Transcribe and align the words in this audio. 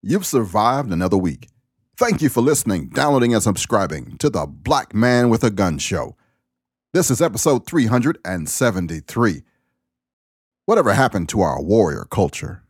You've 0.00 0.26
survived 0.26 0.92
another 0.92 1.16
week. 1.16 1.48
Thank 1.96 2.22
you 2.22 2.28
for 2.28 2.40
listening, 2.40 2.90
downloading, 2.90 3.34
and 3.34 3.42
subscribing 3.42 4.16
to 4.18 4.30
the 4.30 4.46
Black 4.46 4.94
Man 4.94 5.28
with 5.28 5.42
a 5.42 5.50
Gun 5.50 5.78
Show. 5.78 6.16
This 6.92 7.10
is 7.10 7.20
episode 7.20 7.66
373. 7.66 9.42
Whatever 10.66 10.92
happened 10.92 11.28
to 11.30 11.40
our 11.40 11.60
warrior 11.60 12.06
culture? 12.08 12.62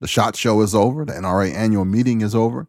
The 0.00 0.08
SHOT 0.08 0.36
Show 0.36 0.62
is 0.62 0.74
over, 0.74 1.04
the 1.04 1.12
NRA 1.12 1.52
annual 1.52 1.84
meeting 1.84 2.22
is 2.22 2.34
over. 2.34 2.66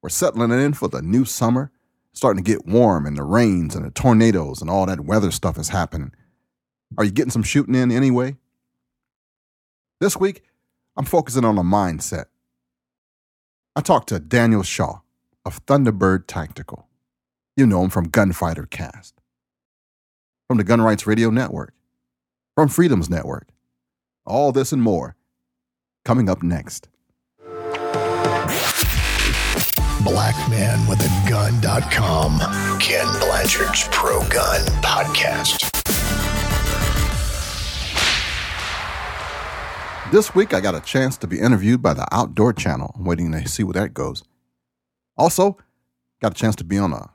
We're 0.00 0.08
settling 0.08 0.50
in 0.50 0.72
for 0.72 0.88
the 0.88 1.02
new 1.02 1.26
summer, 1.26 1.70
starting 2.14 2.42
to 2.42 2.50
get 2.50 2.66
warm, 2.66 3.04
and 3.04 3.18
the 3.18 3.22
rains 3.22 3.74
and 3.74 3.84
the 3.84 3.90
tornadoes 3.90 4.62
and 4.62 4.70
all 4.70 4.86
that 4.86 5.00
weather 5.00 5.30
stuff 5.30 5.58
is 5.58 5.68
happening. 5.68 6.12
Are 6.96 7.04
you 7.04 7.10
getting 7.10 7.30
some 7.30 7.42
shooting 7.42 7.74
in 7.74 7.92
anyway? 7.92 8.38
This 10.00 10.16
week, 10.16 10.42
I'm 10.96 11.04
focusing 11.04 11.44
on 11.44 11.58
a 11.58 11.62
mindset. 11.62 12.26
I 13.76 13.82
talked 13.82 14.08
to 14.08 14.18
Daniel 14.18 14.62
Shaw 14.62 15.00
of 15.44 15.64
Thunderbird 15.66 16.24
Tactical. 16.26 16.88
You 17.58 17.66
know 17.66 17.84
him 17.84 17.90
from 17.90 18.08
Gunfighter 18.08 18.64
Cast, 18.64 19.20
from 20.48 20.56
the 20.56 20.64
Gun 20.64 20.80
Rights 20.80 21.06
Radio 21.06 21.28
Network, 21.28 21.74
from 22.54 22.70
Freedoms 22.70 23.10
Network. 23.10 23.48
All 24.24 24.50
this 24.50 24.72
and 24.72 24.82
more 24.82 25.14
coming 26.06 26.30
up 26.30 26.42
next. 26.42 26.88
BlackManWithAGun.com. 30.06 32.38
Kenn 32.80 33.20
Blanchard's 33.20 33.88
Pro 33.88 34.20
Gun 34.30 34.62
Podcast. 34.80 36.05
This 40.12 40.36
week, 40.36 40.54
I 40.54 40.60
got 40.60 40.76
a 40.76 40.80
chance 40.80 41.16
to 41.16 41.26
be 41.26 41.40
interviewed 41.40 41.82
by 41.82 41.92
the 41.92 42.06
Outdoor 42.12 42.52
Channel. 42.52 42.94
I'm 42.96 43.04
waiting 43.04 43.32
to 43.32 43.48
see 43.48 43.64
where 43.64 43.72
that 43.72 43.92
goes. 43.92 44.22
Also, 45.16 45.56
got 46.22 46.30
a 46.30 46.34
chance 46.36 46.54
to 46.56 46.64
be 46.64 46.78
on 46.78 46.92
a 46.92 47.10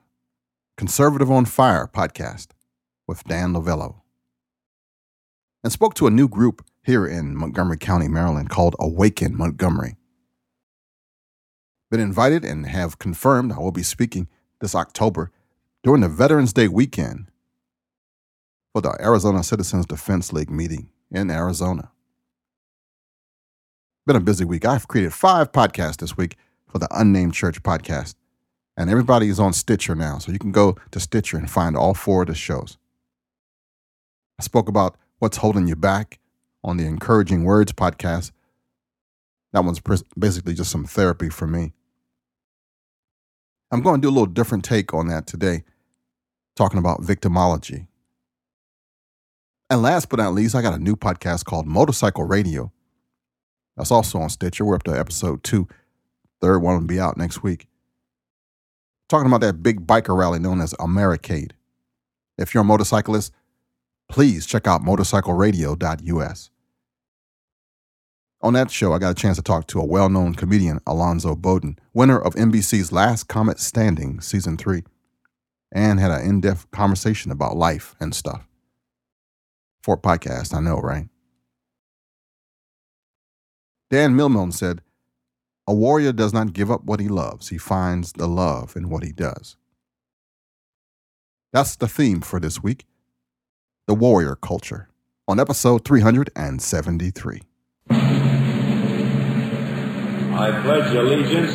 Conservative 0.75 1.31
on 1.31 1.45
Fire 1.45 1.88
podcast 1.88 2.48
with 3.08 3.23
Dan 3.23 3.53
Lovello. 3.53 4.02
And 5.64 5.72
spoke 5.72 5.94
to 5.95 6.08
a 6.08 6.11
new 6.11 6.28
group 6.28 6.66
here 6.83 7.08
in 7.08 7.38
Montgomery 7.38 7.78
County, 7.78 8.09
Maryland 8.09 8.50
called 8.50 8.75
Awaken 8.78 9.38
Montgomery. 9.38 9.95
Been 11.89 12.02
invited 12.02 12.44
and 12.44 12.66
have 12.66 13.00
confirmed 13.00 13.53
I 13.53 13.59
will 13.59 13.72
be 13.72 13.83
speaking 13.83 14.28
this 14.59 14.76
October 14.76 15.31
during 15.81 16.02
the 16.02 16.09
Veterans 16.09 16.52
Day 16.52 16.67
weekend 16.67 17.28
for 18.73 18.81
the 18.81 18.98
Arizona 19.00 19.44
Citizens 19.44 19.86
Defense 19.86 20.33
League 20.33 20.52
meeting 20.52 20.89
in 21.09 21.31
Arizona. 21.31 21.92
Been 24.07 24.16
a 24.16 24.19
busy 24.19 24.45
week. 24.45 24.66
I've 24.66 24.88
created 24.88 25.13
five 25.13 25.52
podcasts 25.52 25.97
this 25.97 26.17
week 26.17 26.35
for 26.67 26.80
the 26.80 26.88
Unnamed 26.89 27.35
Church 27.35 27.61
podcast. 27.61 28.16
And 28.75 28.89
everybody 28.89 29.30
is 29.30 29.39
on 29.39 29.53
Stitcher 29.53 29.93
now. 29.93 30.17
So 30.17 30.31
you 30.31 30.39
can 30.39 30.52
go 30.52 30.75
to 30.89 30.99
Stitcher 30.99 31.38
and 31.38 31.49
find 31.49 31.77
all 31.77 31.93
four 31.93 32.23
of 32.23 32.30
the 32.30 32.33
shows. 32.33 32.80
I 34.39 34.43
spoke 34.43 34.67
about 34.67 34.97
what's 35.19 35.38
holding 35.38 35.67
you 35.67 35.75
back 35.75 36.19
on 36.63 36.77
the 36.77 36.85
Encouraging 36.85 37.43
Words 37.43 37.73
podcast. 37.73 38.31
That 39.53 39.63
one's 39.63 39.81
basically 40.17 40.55
just 40.55 40.71
some 40.71 40.86
therapy 40.86 41.30
for 41.30 41.45
me. 41.45 41.73
I'm 43.69 43.81
going 43.81 44.02
to 44.02 44.05
do 44.05 44.09
a 44.09 44.15
little 44.15 44.25
different 44.25 44.65
take 44.65 44.95
on 44.95 45.09
that 45.09 45.27
today, 45.27 45.63
talking 46.55 46.80
about 46.80 47.02
victimology. 47.02 47.86
And 49.69 49.83
last 49.83 50.09
but 50.09 50.17
not 50.17 50.33
least, 50.33 50.55
I 50.55 50.63
got 50.63 50.73
a 50.73 50.80
new 50.80 50.95
podcast 50.95 51.45
called 51.45 51.67
Motorcycle 51.67 52.23
Radio. 52.23 52.71
That's 53.77 53.91
also 53.91 54.19
on 54.19 54.30
Stitcher. 54.30 54.66
We're 54.66 54.75
up 54.75 54.83
to 54.83 54.97
episode 54.97 55.44
two. 55.44 55.67
Third 56.41 56.59
one 56.59 56.75
will 56.75 56.88
be 56.88 57.00
out 57.00 57.17
next 57.17 57.44
week. 57.44 57.67
Talking 59.08 59.27
about 59.27 59.41
that 59.41 59.61
big 59.61 59.86
biker 59.86 60.17
rally 60.17 60.39
known 60.39 60.61
as 60.61 60.73
Americade. 60.80 61.53
If 62.38 62.53
you're 62.53 62.61
a 62.61 62.66
motorcyclist, 62.66 63.33
please 64.09 64.45
check 64.45 64.67
out 64.67 64.82
motorcycleradio.us. 64.82 66.49
On 68.43 68.54
that 68.54 68.71
show, 68.71 68.93
I 68.93 68.98
got 68.98 69.11
a 69.11 69.15
chance 69.15 69.37
to 69.37 69.43
talk 69.43 69.67
to 69.67 69.80
a 69.80 69.86
well 69.86 70.09
known 70.09 70.33
comedian, 70.33 70.80
Alonzo 70.88 71.36
Bodden, 71.36 71.77
winner 71.93 72.20
of 72.20 72.33
NBC's 72.33 72.92
Last 72.92 73.27
Comic 73.27 73.59
Standing, 73.59 74.20
Season 74.20 74.58
3, 74.58 74.83
and 75.71 75.99
had 75.99 76.09
an 76.09 76.27
in 76.27 76.42
depth 76.42 76.70
conversation 76.71 77.32
about 77.32 77.55
life 77.55 77.95
and 77.99 78.15
stuff. 78.15 78.48
For 79.83 79.95
a 79.95 79.98
podcast, 79.98 80.55
I 80.55 80.59
know, 80.59 80.77
right? 80.77 81.08
Dan 83.91 84.15
Millman 84.15 84.53
said, 84.53 84.81
A 85.67 85.73
warrior 85.73 86.13
does 86.13 86.31
not 86.33 86.53
give 86.53 86.71
up 86.71 86.85
what 86.85 87.02
he 87.02 87.09
loves, 87.09 87.49
he 87.49 87.57
finds 87.57 88.13
the 88.13 88.25
love 88.25 88.77
in 88.77 88.87
what 88.89 89.03
he 89.03 89.11
does. 89.11 89.57
That's 91.52 91.75
the 91.75 91.89
theme 91.89 92.21
for 92.21 92.39
this 92.39 92.63
week 92.63 92.85
the 93.87 93.93
warrior 93.93 94.37
culture 94.37 94.87
on 95.27 95.41
episode 95.41 95.83
373. 95.83 97.41
I 97.89 97.97
pledge 100.63 100.95
allegiance 100.95 101.53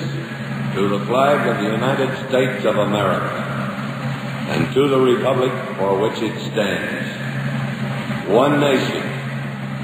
to 0.74 0.88
the 0.88 1.03
flag 1.06 1.48
of 1.48 1.56
the 1.64 1.70
United 1.70 2.28
States 2.28 2.66
of 2.66 2.76
America 2.76 3.32
and 4.50 4.74
to 4.74 4.88
the 4.88 5.00
republic 5.00 5.53
for 5.78 5.98
which 5.98 6.20
it 6.20 6.38
stands, 6.41 8.28
one 8.28 8.60
nation, 8.60 9.03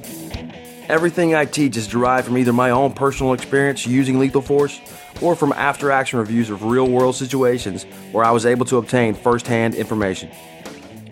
Everything 0.91 1.35
I 1.35 1.47
teach 1.47 1.77
is 1.77 1.87
derived 1.87 2.27
from 2.27 2.37
either 2.37 2.53
my 2.53 2.69
own 2.71 2.93
personal 2.93 3.33
experience 3.33 3.87
using 3.87 4.19
lethal 4.19 4.43
force 4.43 4.79
or 5.23 5.35
from 5.35 5.53
after 5.53 5.91
action 5.91 6.19
reviews 6.19 6.51
of 6.51 6.65
real 6.65 6.87
world 6.89 7.15
situations 7.15 7.85
where 8.13 8.25
I 8.25 8.31
was 8.31 8.45
able 8.45 8.67
to 8.67 8.77
obtain 8.77 9.15
first 9.15 9.47
hand 9.47 9.75
information. 9.75 10.31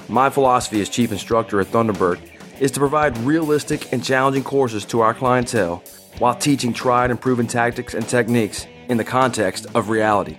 My 0.09 0.29
philosophy 0.29 0.83
as 0.83 0.91
chief 0.91 1.13
instructor 1.13 1.61
at 1.61 1.69
Thunderbird 1.69 2.21
is 2.61 2.71
to 2.73 2.81
provide 2.81 3.17
realistic 3.19 3.91
and 3.93 4.05
challenging 4.05 4.45
courses 4.45 4.85
to 4.87 5.01
our 5.01 5.15
clientele 5.15 5.83
while 6.19 6.35
teaching 6.35 6.75
tried 6.75 7.11
and 7.11 7.21
proven 7.21 7.47
tactics 7.47 7.95
and 7.95 8.07
techniques 8.07 8.67
in 8.89 8.99
the 8.99 9.05
context 9.05 9.67
of 9.75 9.89
reality. 9.89 10.39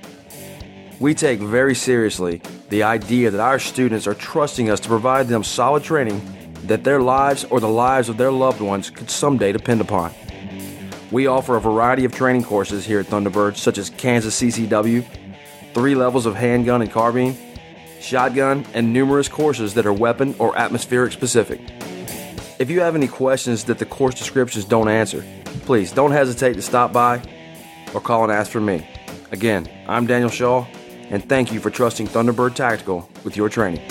We 0.99 1.13
take 1.13 1.39
very 1.39 1.75
seriously 1.75 2.41
the 2.69 2.81
idea 2.81 3.29
that 3.29 3.39
our 3.39 3.59
students 3.59 4.07
are 4.07 4.15
trusting 4.15 4.71
us 4.71 4.79
to 4.79 4.87
provide 4.87 5.27
them 5.27 5.43
solid 5.43 5.83
training 5.83 6.21
that 6.63 6.83
their 6.83 6.99
lives 6.99 7.45
or 7.45 7.59
the 7.59 7.69
lives 7.69 8.09
of 8.09 8.17
their 8.17 8.31
loved 8.31 8.61
ones 8.61 8.89
could 8.89 9.11
someday 9.11 9.51
depend 9.51 9.79
upon. 9.79 10.11
We 11.11 11.27
offer 11.27 11.55
a 11.55 11.61
variety 11.61 12.03
of 12.03 12.13
training 12.13 12.45
courses 12.45 12.83
here 12.83 12.99
at 12.99 13.05
Thunderbird, 13.05 13.57
such 13.57 13.77
as 13.77 13.91
Kansas 13.91 14.41
CCW, 14.41 15.05
three 15.75 15.93
levels 15.93 16.25
of 16.25 16.33
handgun 16.35 16.81
and 16.81 16.91
carbine, 16.91 17.37
shotgun, 18.01 18.65
and 18.73 18.91
numerous 18.91 19.29
courses 19.29 19.75
that 19.75 19.85
are 19.85 19.93
weapon 19.93 20.33
or 20.39 20.57
atmospheric 20.57 21.13
specific. 21.13 21.61
If 22.57 22.71
you 22.71 22.81
have 22.81 22.95
any 22.95 23.07
questions 23.07 23.65
that 23.65 23.77
the 23.77 23.85
course 23.85 24.15
descriptions 24.15 24.65
don't 24.65 24.89
answer, 24.89 25.23
please 25.61 25.91
don't 25.91 26.11
hesitate 26.11 26.53
to 26.53 26.61
stop 26.63 26.91
by 26.91 27.21
or 27.93 28.01
call 28.01 28.23
and 28.23 28.31
ask 28.31 28.49
for 28.49 28.59
me. 28.59 28.89
Again, 29.31 29.69
I'm 29.87 30.07
Daniel 30.07 30.29
Shaw, 30.29 30.65
and 31.09 31.27
thank 31.27 31.51
you 31.51 31.59
for 31.59 31.69
trusting 31.69 32.07
Thunderbird 32.07 32.55
Tactical 32.55 33.09
with 33.23 33.37
your 33.37 33.49
training. 33.49 33.85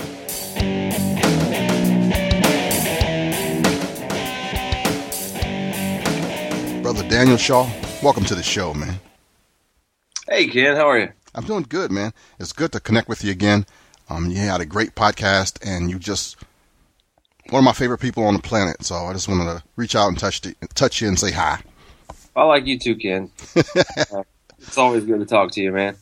Brother 6.82 7.08
Daniel 7.08 7.36
Shaw, 7.36 7.68
welcome 8.02 8.24
to 8.26 8.34
the 8.34 8.42
show, 8.42 8.74
man. 8.74 9.00
Hey, 10.28 10.46
Kenn, 10.46 10.76
how 10.76 10.88
are 10.88 10.98
you? 10.98 11.08
I'm 11.34 11.44
doing 11.44 11.66
good, 11.68 11.90
man. 11.90 12.12
It's 12.38 12.52
good 12.52 12.72
to 12.72 12.80
connect 12.80 13.08
with 13.08 13.24
you 13.24 13.30
again. 13.30 13.66
Um, 14.08 14.30
you 14.30 14.36
had 14.36 14.60
a 14.60 14.66
great 14.66 14.94
podcast, 14.94 15.58
and 15.66 15.90
you 15.90 15.98
just 15.98 16.36
one 17.50 17.60
of 17.60 17.64
my 17.64 17.72
favorite 17.72 17.98
people 17.98 18.24
on 18.24 18.34
the 18.34 18.42
planet. 18.42 18.84
So 18.84 18.94
I 18.94 19.12
just 19.12 19.28
wanted 19.28 19.44
to 19.44 19.62
reach 19.76 19.94
out 19.96 20.08
and 20.08 20.18
touch 20.18 20.40
the, 20.42 20.54
touch 20.74 21.00
you 21.00 21.08
and 21.08 21.18
say 21.18 21.32
hi. 21.32 21.60
I 22.34 22.44
like 22.44 22.66
you 22.66 22.78
too, 22.78 22.96
Kenn. 22.96 23.30
uh, 23.56 23.62
it's 24.58 24.78
always 24.78 25.04
good 25.04 25.20
to 25.20 25.26
talk 25.26 25.50
to 25.52 25.60
you, 25.60 25.72
man. 25.72 25.96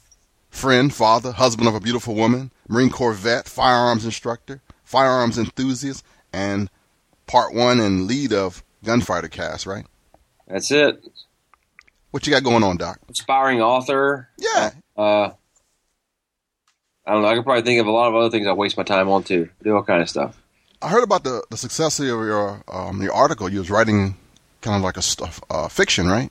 Friend, 0.55 0.95
father, 0.95 1.33
husband 1.33 1.67
of 1.67 1.75
a 1.75 1.81
beautiful 1.81 2.15
woman, 2.15 2.53
Marine 2.69 2.89
Corps 2.89 3.13
vet, 3.13 3.49
firearms 3.49 4.05
instructor, 4.05 4.63
firearms 4.85 5.37
enthusiast, 5.37 6.05
and 6.33 6.71
part 7.27 7.53
one 7.53 7.81
and 7.81 8.07
lead 8.07 8.33
of 8.33 8.63
Gunfighter 8.85 9.27
Cast, 9.27 9.67
right? 9.67 9.85
That's 10.47 10.71
it. 10.71 11.05
What 12.13 12.25
you 12.25 12.33
got 12.33 12.45
going 12.45 12.63
on, 12.63 12.77
Doc? 12.77 13.01
Inspiring 13.09 13.61
author. 13.61 14.29
Yeah. 14.39 14.71
Uh, 14.97 15.31
I 17.05 17.13
don't 17.13 17.23
know. 17.23 17.29
I 17.29 17.35
could 17.35 17.45
probably 17.45 17.63
think 17.63 17.81
of 17.81 17.89
a 17.89 17.91
lot 17.91 18.09
of 18.09 18.15
other 18.15 18.31
things 18.31 18.47
I 18.47 18.53
waste 18.53 18.77
my 18.77 18.85
time 18.85 19.09
on 19.09 19.25
too. 19.25 19.51
Do 19.65 19.75
all 19.75 19.83
kind 19.83 20.03
of 20.03 20.09
stuff. 20.09 20.41
I 20.81 20.89
heard 20.89 21.03
about 21.03 21.25
the, 21.25 21.43
the 21.51 21.57
success 21.57 21.99
of 21.99 22.07
your 22.07 22.63
um, 22.69 23.03
your 23.03 23.13
article. 23.13 23.49
You 23.49 23.59
was 23.59 23.71
writing 23.71 24.17
kind 24.61 24.77
of 24.77 24.83
like 24.83 24.97
a 24.97 25.03
stuff 25.03 25.43
uh, 25.51 25.67
fiction, 25.67 26.07
right? 26.07 26.31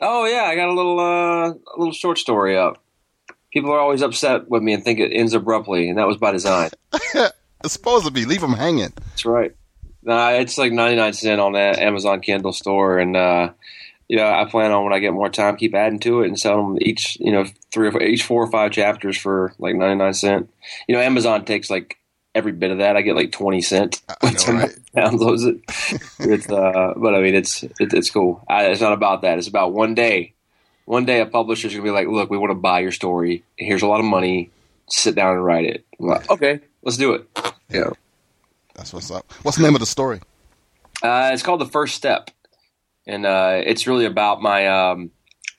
Oh 0.00 0.26
yeah, 0.26 0.42
I 0.42 0.56
got 0.56 0.68
a 0.68 0.74
little 0.74 0.98
uh, 0.98 1.50
a 1.50 1.76
little 1.76 1.94
short 1.94 2.18
story 2.18 2.58
up. 2.58 2.82
People 3.52 3.72
are 3.72 3.80
always 3.80 4.02
upset 4.02 4.48
with 4.48 4.62
me 4.62 4.72
and 4.72 4.84
think 4.84 5.00
it 5.00 5.12
ends 5.12 5.34
abruptly, 5.34 5.88
and 5.88 5.98
that 5.98 6.06
was 6.06 6.16
by 6.16 6.30
design. 6.30 6.70
it's 6.92 7.34
supposed 7.72 8.06
to 8.06 8.12
be. 8.12 8.24
Leave 8.24 8.40
them 8.40 8.52
hanging. 8.52 8.92
That's 9.10 9.24
right. 9.24 9.54
Nah, 10.02 10.30
it's 10.30 10.56
like 10.56 10.72
ninety 10.72 10.96
nine 10.96 11.12
cent 11.12 11.40
on 11.40 11.52
that 11.52 11.78
Amazon 11.78 12.20
Kindle 12.20 12.52
store, 12.52 12.98
and 12.98 13.16
uh, 13.16 13.50
you 14.10 14.16
know, 14.16 14.26
I 14.26 14.44
plan 14.44 14.72
on 14.72 14.82
when 14.82 14.92
I 14.92 14.98
get 14.98 15.12
more 15.12 15.28
time, 15.28 15.56
keep 15.56 15.72
adding 15.72 16.00
to 16.00 16.22
it 16.22 16.26
and 16.26 16.38
sell 16.38 16.56
them 16.56 16.78
each, 16.80 17.16
you 17.20 17.30
know, 17.30 17.44
three 17.70 17.86
or 17.86 17.92
four, 17.92 18.02
each 18.02 18.24
four 18.24 18.42
or 18.42 18.50
five 18.50 18.72
chapters 18.72 19.16
for 19.16 19.54
like 19.60 19.76
ninety 19.76 19.94
nine 19.94 20.14
cent. 20.14 20.50
You 20.88 20.96
know, 20.96 21.00
Amazon 21.00 21.44
takes 21.44 21.70
like 21.70 21.96
every 22.34 22.50
bit 22.50 22.72
of 22.72 22.78
that. 22.78 22.96
I 22.96 23.02
get 23.02 23.14
like 23.14 23.30
twenty 23.30 23.60
cent 23.60 24.02
I 24.20 24.32
know, 24.32 24.52
right? 24.52 24.78
downloads 24.96 25.46
it. 25.46 26.00
it's, 26.18 26.50
uh, 26.50 26.94
but 26.96 27.14
I 27.14 27.20
mean, 27.20 27.36
it's 27.36 27.62
it, 27.62 27.94
it's 27.94 28.10
cool. 28.10 28.44
I, 28.48 28.66
it's 28.66 28.80
not 28.80 28.94
about 28.94 29.22
that. 29.22 29.38
It's 29.38 29.46
about 29.46 29.72
one 29.72 29.94
day. 29.94 30.34
One 30.90 31.04
day, 31.04 31.20
a 31.20 31.26
publisher's 31.26 31.72
gonna 31.72 31.84
be 31.84 31.92
like, 31.92 32.08
"Look, 32.08 32.30
we 32.30 32.36
want 32.36 32.50
to 32.50 32.56
buy 32.56 32.80
your 32.80 32.90
story. 32.90 33.44
Here's 33.56 33.82
a 33.82 33.86
lot 33.86 34.00
of 34.00 34.06
money. 34.06 34.50
Sit 34.88 35.14
down 35.14 35.34
and 35.34 35.44
write 35.44 35.64
it." 35.64 35.86
Like, 36.00 36.28
okay, 36.28 36.58
let's 36.82 36.96
do 36.96 37.12
it. 37.12 37.28
Yeah. 37.68 37.90
That's 38.74 38.92
what's 38.92 39.08
up. 39.08 39.30
What's 39.44 39.56
the 39.56 39.62
name 39.62 39.76
of 39.76 39.80
the 39.80 39.86
story? 39.86 40.18
Uh, 41.00 41.30
it's 41.32 41.44
called 41.44 41.60
the 41.60 41.66
first 41.66 41.94
step, 41.94 42.32
and 43.06 43.24
uh, 43.24 43.62
it's 43.64 43.86
really 43.86 44.04
about 44.04 44.42
my 44.42 44.66
um, 44.66 45.12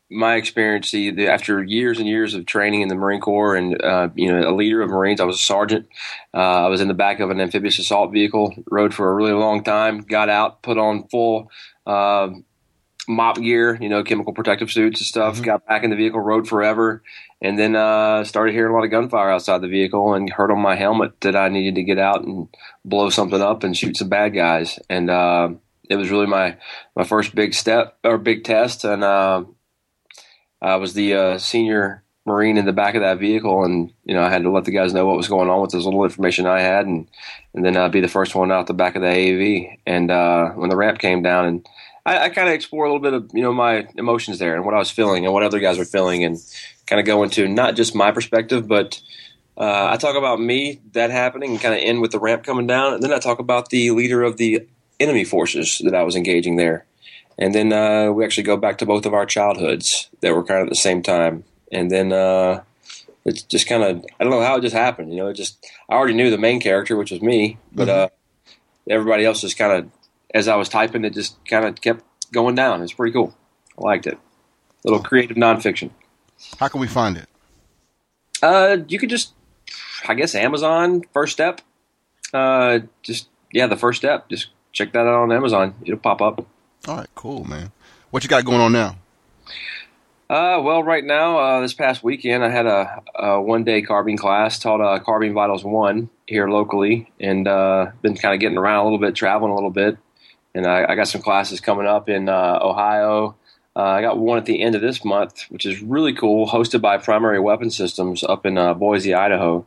my 0.10 0.36
experience. 0.36 0.92
The, 0.92 1.30
after 1.30 1.64
years 1.64 1.98
and 1.98 2.10
years 2.10 2.34
of 2.34 2.46
training 2.46 2.82
in 2.82 2.90
the 2.90 2.96
Marine 2.96 3.22
Corps, 3.22 3.56
and 3.56 3.82
uh, 3.82 4.10
you 4.16 4.30
know, 4.30 4.50
a 4.50 4.52
leader 4.54 4.82
of 4.82 4.90
Marines, 4.90 5.22
I 5.22 5.24
was 5.24 5.38
a 5.38 5.46
sergeant. 5.46 5.88
Uh, 6.34 6.66
I 6.66 6.68
was 6.68 6.82
in 6.82 6.90
the 6.90 6.94
back 6.94 7.22
of 7.22 7.30
an 7.30 7.40
amphibious 7.40 7.80
assault 7.80 8.12
vehicle, 8.12 8.54
rode 8.70 8.94
for 8.94 9.10
a 9.10 9.16
really 9.16 9.32
long 9.32 9.64
time. 9.64 10.02
Got 10.02 10.28
out, 10.28 10.62
put 10.62 10.78
on 10.78 11.08
full. 11.08 11.50
MOPP 13.10 13.42
gear, 13.42 13.78
you 13.82 13.90
know, 13.90 14.04
chemical 14.04 14.34
protective 14.34 14.72
suits 14.72 15.02
and 15.02 15.08
stuff. 15.08 15.40
Mhm. 15.40 15.44
Got 15.44 15.66
back 15.66 15.84
in 15.84 15.90
the 15.90 15.96
vehicle, 15.96 16.20
rode 16.20 16.48
forever, 16.48 17.02
and 17.42 17.58
then 17.58 17.76
uh, 17.76 18.24
started 18.24 18.54
hearing 18.54 18.72
a 18.72 18.76
lot 18.76 18.84
of 18.84 18.92
gunfire 18.92 19.30
outside 19.30 19.62
the 19.62 19.68
vehicle, 19.68 20.14
and 20.14 20.30
heard 20.30 20.52
on 20.52 20.60
my 20.60 20.76
helmet 20.76 21.20
that 21.22 21.36
I 21.36 21.50
needed 21.50 21.76
to 21.76 21.84
get 21.84 21.98
out 21.98 22.24
and 22.24 22.48
blow 22.86 23.10
something 23.10 23.42
up 23.42 23.64
and 23.64 23.76
shoot 23.76 23.98
some 23.98 24.10
bad 24.10 24.30
guys. 24.34 24.80
And 24.90 25.10
uh, 25.10 25.50
it 25.90 25.96
was 25.96 26.12
really 26.12 26.28
my 26.28 26.58
my 26.96 27.04
first 27.04 27.36
big 27.36 27.54
step 27.54 27.98
or 28.04 28.18
big 28.18 28.44
test, 28.44 28.84
and 28.84 29.04
uh, 29.04 29.44
I 30.62 30.76
was 30.76 30.94
the 30.94 31.16
uh, 31.16 31.38
senior 31.38 32.04
Marine 32.26 32.58
in 32.58 32.66
the 32.66 32.74
back 32.74 32.94
of 32.94 33.02
that 33.02 33.18
vehicle, 33.18 33.64
and 33.64 33.92
you 34.06 34.14
know 34.14 34.22
I 34.22 34.30
had 34.30 34.44
to 34.44 34.52
let 34.52 34.66
the 34.66 34.72
guys 34.72 34.94
know 34.94 35.08
what 35.08 35.18
was 35.18 35.28
going 35.28 35.50
on 35.50 35.60
with 35.62 35.74
as 35.74 35.86
little 35.86 36.04
information 36.04 36.46
I 36.46 36.62
had, 36.62 36.86
and 36.86 37.08
and 37.54 37.66
then 37.66 37.76
i'd 37.76 37.92
be 37.92 38.00
the 38.00 38.08
first 38.08 38.36
one 38.36 38.52
out 38.52 38.68
the 38.68 38.74
back 38.74 38.96
of 38.96 39.02
the 39.02 39.08
AAV. 39.08 39.80
And 39.88 40.12
uh, 40.12 40.50
when 40.52 40.70
the 40.70 40.78
ramp 40.78 41.00
came 41.00 41.24
down, 41.24 41.46
and 41.46 41.68
I, 42.06 42.26
I 42.26 42.30
kind 42.30 42.48
of 42.48 42.54
explore 42.54 42.86
a 42.86 42.88
little 42.88 43.02
bit 43.02 43.14
of 43.14 43.32
you 43.34 43.42
know 43.42 43.54
my 43.54 43.88
emotions 43.96 44.40
there 44.40 44.56
and 44.56 44.66
what 44.66 44.74
I 44.74 44.80
was 44.80 44.92
feeling 44.92 45.26
and 45.26 45.34
what 45.34 45.44
other 45.44 45.60
guys 45.60 45.78
were 45.78 45.86
feeling, 45.86 46.24
and 46.24 46.38
kind 46.88 47.00
of 47.00 47.06
go 47.06 47.24
into 47.24 47.48
not 47.48 47.76
just 47.76 47.96
my 47.96 48.12
perspective, 48.12 48.68
but 48.68 49.02
uh, 49.58 49.90
I 49.92 49.98
talk 49.98 50.16
about 50.16 50.40
me 50.40 50.80
that 50.94 51.12
happening 51.12 51.52
and 51.52 51.62
kind 51.62 51.74
of 51.74 51.82
end 51.82 52.02
with 52.02 52.12
the 52.12 52.20
ramp 52.20 52.44
coming 52.44 52.68
down, 52.68 52.94
and 52.94 53.04
then 53.04 53.14
I 53.14 53.20
talk 53.20 53.40
about 53.40 53.70
the 53.70 53.92
leader 53.92 54.24
of 54.24 54.38
the 54.38 54.68
enemy 55.00 55.24
forces 55.24 55.82
that 55.84 55.96
I 55.96 56.04
was 56.04 56.16
engaging 56.16 56.56
there, 56.56 56.86
and 57.38 57.54
then 57.54 57.74
uh, 57.74 58.12
we 58.12 58.26
actually 58.26 58.44
go 58.44 58.58
back 58.58 58.78
to 58.80 58.86
both 58.86 59.06
of 59.06 59.14
our 59.14 59.26
childhoods 59.26 60.10
that 60.22 60.34
were 60.34 60.44
kind 60.44 60.62
of 60.62 60.68
at 60.68 60.72
the 60.72 60.76
same 60.76 61.04
time, 61.04 61.44
and 61.72 61.92
then 61.92 62.12
uh, 62.12 62.64
it's 63.26 63.44
just 63.44 63.68
kind 63.68 63.84
of 63.84 64.06
I 64.20 64.24
don't 64.24 64.32
know 64.32 64.42
how 64.42 64.58
it 64.58 64.62
just 64.62 64.76
happened, 64.76 65.12
you 65.12 65.18
know, 65.18 65.28
it 65.28 65.36
just 65.36 65.64
I 65.90 65.94
already 65.94 66.16
knew 66.16 66.32
the 66.32 66.38
main 66.38 66.60
character, 66.60 66.96
which 66.96 67.12
was 67.12 67.22
me, 67.22 67.58
but 67.72 67.90
uh, 67.90 68.10
everybody 68.90 69.26
else 69.26 69.42
just 69.42 69.58
kind 69.58 69.74
of 69.74 69.92
as 70.34 70.48
I 70.48 70.56
was 70.56 70.70
typing, 70.70 71.06
it 71.06 71.14
just 71.14 71.44
kind 71.46 71.66
of 71.66 71.80
kept 71.80 72.04
going 72.32 72.56
down. 72.56 72.82
It's 72.82 72.94
pretty 72.94 73.14
cool. 73.14 73.36
I 73.78 73.82
liked 73.82 74.08
it. 74.08 74.16
A 74.16 74.90
Little 74.90 75.04
creative 75.04 75.38
nonfiction. 75.38 75.92
How 76.60 76.68
can 76.68 76.82
we 76.82 76.88
find 76.88 77.18
it? 77.18 77.28
Uh, 78.42 78.78
you 78.88 78.98
could 78.98 79.10
just, 79.10 79.34
I 80.08 80.16
guess, 80.16 80.34
Amazon 80.34 81.04
First 81.14 81.34
Step. 81.34 81.62
Uh, 82.34 82.80
just 83.04 83.28
yeah, 83.52 83.68
the 83.68 83.78
first 83.78 84.00
step. 84.00 84.30
Just 84.30 84.48
check 84.72 84.94
that 84.94 85.02
out 85.02 85.22
on 85.22 85.32
Amazon. 85.32 85.76
It'll 85.84 86.00
pop 86.00 86.22
up. 86.22 86.46
All 86.88 86.98
right, 86.98 87.10
cool, 87.14 87.44
man. 87.44 87.72
What 88.10 88.24
you 88.24 88.30
got 88.30 88.46
going 88.46 88.62
on 88.62 88.72
now? 88.72 88.98
Uh, 90.30 90.62
well, 90.62 90.82
right 90.82 91.04
now, 91.04 91.38
uh, 91.38 91.62
this 91.62 91.74
past 91.74 92.04
weekend, 92.04 92.44
I 92.44 92.50
had 92.50 92.66
a, 92.66 93.04
a 93.16 93.42
one 93.42 93.66
day 93.66 93.82
carbine 93.82 94.18
class 94.18 94.60
taught 94.60 94.80
uh, 94.80 94.98
Carbine 95.00 95.34
Vitals 95.34 95.64
1 95.66 96.10
here 96.26 96.48
locally, 96.48 97.12
and 97.20 97.48
uh, 97.48 97.92
been 98.02 98.16
kind 98.16 98.34
of 98.34 98.40
getting 98.40 98.58
around 98.58 98.80
a 98.80 98.84
little 98.86 98.98
bit, 98.98 99.14
traveling 99.14 99.52
a 99.52 99.56
little 99.56 99.72
bit. 99.72 99.98
And 100.54 100.66
I, 100.66 100.86
I 100.90 100.96
got 100.96 101.08
some 101.08 101.22
classes 101.22 101.60
coming 101.60 101.88
up 101.88 102.10
in 102.10 102.30
uh, 102.30 102.60
Ohio. 102.62 103.36
Uh, 103.76 103.84
I 103.84 104.02
got 104.02 104.18
one 104.18 104.38
at 104.38 104.46
the 104.46 104.62
end 104.62 104.76
of 104.76 104.82
this 104.82 105.06
month, 105.06 105.46
which 105.50 105.66
is 105.66 105.82
really 105.82 106.14
cool, 106.14 106.48
hosted 106.48 106.82
by 106.82 106.98
Primary 106.98 107.40
Weapon 107.40 107.70
Systems 107.70 108.24
up 108.24 108.46
in 108.46 108.58
uh, 108.58 108.74
Boise, 108.74 109.14
Idaho. 109.14 109.66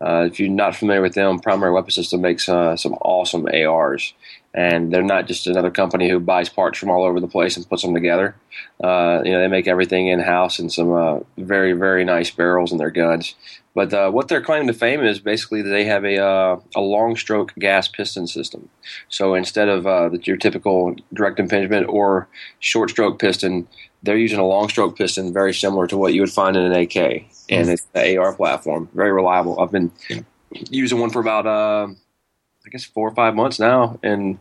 Uh, 0.00 0.28
if 0.30 0.40
you're 0.40 0.48
not 0.48 0.76
familiar 0.76 1.02
with 1.02 1.14
them, 1.14 1.40
Primary 1.40 1.72
Weapon 1.72 1.90
System 1.90 2.20
makes 2.20 2.48
uh, 2.48 2.76
some 2.76 2.94
awesome 3.02 3.46
ARs, 3.52 4.14
and 4.54 4.92
they're 4.92 5.02
not 5.02 5.26
just 5.26 5.46
another 5.46 5.70
company 5.70 6.08
who 6.08 6.18
buys 6.20 6.48
parts 6.48 6.78
from 6.78 6.90
all 6.90 7.04
over 7.04 7.20
the 7.20 7.28
place 7.28 7.56
and 7.56 7.68
puts 7.68 7.82
them 7.82 7.92
together. 7.92 8.34
Uh, 8.82 9.20
you 9.24 9.32
know, 9.32 9.40
they 9.40 9.48
make 9.48 9.68
everything 9.68 10.06
in 10.06 10.20
house 10.20 10.58
and 10.58 10.72
some 10.72 11.24
very 11.36 11.74
very 11.74 12.04
nice 12.04 12.30
barrels 12.30 12.72
in 12.72 12.78
their 12.78 12.90
guns. 12.90 13.34
But 13.74 13.94
uh, 13.94 14.10
what 14.10 14.28
their 14.28 14.40
claim 14.40 14.66
to 14.66 14.72
fame 14.72 15.04
is 15.04 15.20
basically 15.20 15.62
they 15.62 15.84
have 15.84 16.04
a 16.04 16.18
uh, 16.18 16.60
a 16.74 16.80
long 16.80 17.16
stroke 17.16 17.54
gas 17.58 17.86
piston 17.86 18.26
system. 18.26 18.68
So 19.08 19.34
instead 19.34 19.68
of 19.68 19.86
uh, 19.86 20.08
the, 20.08 20.18
your 20.24 20.36
typical 20.36 20.96
direct 21.12 21.38
impingement 21.38 21.88
or 21.88 22.28
short 22.58 22.90
stroke 22.90 23.20
piston, 23.20 23.68
they're 24.02 24.16
using 24.16 24.40
a 24.40 24.46
long 24.46 24.68
stroke 24.68 24.96
piston 24.98 25.32
very 25.32 25.54
similar 25.54 25.86
to 25.86 25.96
what 25.96 26.14
you 26.14 26.20
would 26.20 26.32
find 26.32 26.56
in 26.56 26.64
an 26.64 26.72
AK, 26.72 26.96
and 27.48 27.68
it's 27.68 27.84
the 27.92 28.16
AR 28.16 28.32
platform. 28.32 28.88
Very 28.92 29.12
reliable. 29.12 29.60
I've 29.60 29.70
been 29.70 29.92
using 30.68 30.98
one 30.98 31.10
for 31.10 31.20
about 31.20 31.46
uh, 31.46 31.86
I 32.66 32.68
guess 32.70 32.84
four 32.84 33.08
or 33.08 33.14
five 33.14 33.36
months 33.36 33.60
now, 33.60 34.00
and 34.02 34.38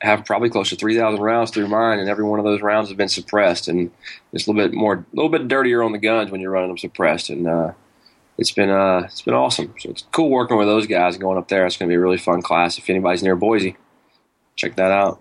have 0.00 0.24
probably 0.24 0.50
close 0.50 0.70
to 0.70 0.76
three 0.76 0.98
thousand 0.98 1.22
rounds 1.22 1.52
through 1.52 1.68
mine, 1.68 2.00
and 2.00 2.08
every 2.08 2.24
one 2.24 2.40
of 2.40 2.44
those 2.44 2.60
rounds 2.60 2.88
has 2.88 2.96
been 2.96 3.08
suppressed, 3.08 3.68
and 3.68 3.92
it's 4.32 4.48
a 4.48 4.50
little 4.50 4.68
bit 4.68 4.76
more, 4.76 4.94
a 4.94 5.16
little 5.16 5.30
bit 5.30 5.46
dirtier 5.46 5.84
on 5.84 5.92
the 5.92 5.98
guns 5.98 6.32
when 6.32 6.40
you're 6.40 6.50
running 6.50 6.70
them 6.70 6.78
suppressed, 6.78 7.30
and 7.30 7.46
uh, 7.46 7.72
it's 8.38 8.52
been 8.52 8.70
uh, 8.70 9.02
it's 9.04 9.22
been 9.22 9.34
awesome. 9.34 9.74
So 9.78 9.90
it's 9.90 10.04
cool 10.12 10.30
working 10.30 10.56
with 10.56 10.66
those 10.66 10.86
guys 10.86 11.16
going 11.16 11.38
up 11.38 11.48
there. 11.48 11.66
It's 11.66 11.76
going 11.76 11.88
to 11.88 11.92
be 11.92 11.96
a 11.96 12.00
really 12.00 12.18
fun 12.18 12.42
class. 12.42 12.78
If 12.78 12.90
anybody's 12.90 13.22
near 13.22 13.36
Boise, 13.36 13.76
check 14.56 14.74
that 14.76 14.90
out. 14.90 15.20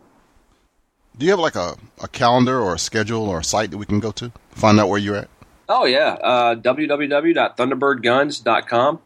Do 1.17 1.25
you 1.25 1.31
have 1.31 1.39
like 1.39 1.55
a, 1.55 1.75
a 2.01 2.07
calendar 2.07 2.59
or 2.59 2.73
a 2.73 2.79
schedule 2.79 3.29
or 3.29 3.39
a 3.39 3.43
site 3.43 3.71
that 3.71 3.77
we 3.77 3.85
can 3.85 3.99
go 3.99 4.11
to 4.13 4.31
find 4.51 4.79
out 4.79 4.87
where 4.89 4.99
you're 4.99 5.15
at? 5.15 5.29
Oh 5.69 5.85
yeah, 5.85 6.13
uh, 6.13 6.55
www.thunderbirdguns.com. 6.55 8.99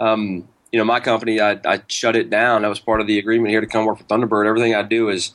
Um, 0.00 0.48
you 0.70 0.78
know, 0.78 0.84
my 0.84 1.00
company, 1.00 1.40
I, 1.40 1.58
I 1.64 1.82
shut 1.88 2.14
it 2.14 2.30
down. 2.30 2.62
That 2.62 2.68
was 2.68 2.78
part 2.78 3.00
of 3.00 3.06
the 3.06 3.18
agreement 3.18 3.50
here 3.50 3.60
to 3.60 3.66
come 3.66 3.86
work 3.86 3.98
for 3.98 4.04
Thunderbird. 4.04 4.46
Everything 4.46 4.74
I 4.74 4.82
do 4.82 5.08
is 5.08 5.32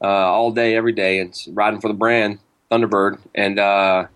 uh, 0.00 0.06
all 0.06 0.52
day, 0.52 0.76
every 0.76 0.92
day. 0.92 1.18
It's 1.18 1.48
riding 1.48 1.80
for 1.80 1.88
the 1.88 1.94
brand 1.94 2.38
Thunderbird, 2.70 3.18
and 3.34 3.58
uh, 3.58 4.06